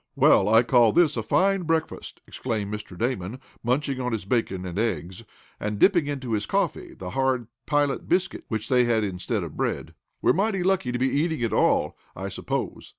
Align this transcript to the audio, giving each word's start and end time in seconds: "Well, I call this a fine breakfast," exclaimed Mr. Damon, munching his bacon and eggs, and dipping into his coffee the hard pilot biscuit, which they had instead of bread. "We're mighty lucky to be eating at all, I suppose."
"Well, 0.15 0.49
I 0.49 0.63
call 0.63 0.93
this 0.93 1.15
a 1.15 1.21
fine 1.21 1.61
breakfast," 1.61 2.21
exclaimed 2.25 2.73
Mr. 2.73 2.97
Damon, 2.97 3.39
munching 3.63 4.01
his 4.11 4.25
bacon 4.25 4.65
and 4.65 4.79
eggs, 4.79 5.23
and 5.59 5.77
dipping 5.77 6.07
into 6.07 6.31
his 6.31 6.47
coffee 6.47 6.95
the 6.95 7.11
hard 7.11 7.45
pilot 7.67 8.09
biscuit, 8.09 8.45
which 8.47 8.67
they 8.67 8.85
had 8.85 9.03
instead 9.03 9.43
of 9.43 9.55
bread. 9.55 9.93
"We're 10.19 10.33
mighty 10.33 10.63
lucky 10.63 10.91
to 10.91 10.97
be 10.97 11.09
eating 11.09 11.43
at 11.43 11.53
all, 11.53 11.95
I 12.15 12.29
suppose." 12.29 12.89